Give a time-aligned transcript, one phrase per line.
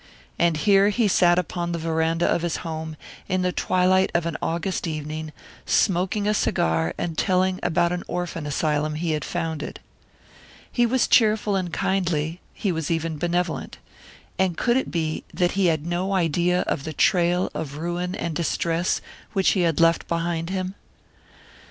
[0.39, 2.97] And here he sat upon the veranda of his home,
[3.29, 5.31] in the twilight of an August evening,
[5.67, 9.79] smoking a cigar and telling about an orphan asylum he had founded!
[10.71, 13.77] He was cheerful and kindly; he was even benevolent.
[14.39, 18.33] And could it be that he had no idea of the trail of ruin and
[18.35, 19.01] distress
[19.33, 20.73] which he had left behind him?